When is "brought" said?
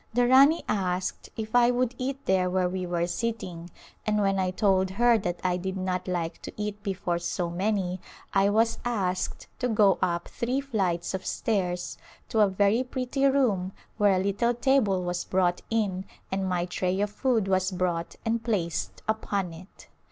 15.23-15.61, 17.71-18.15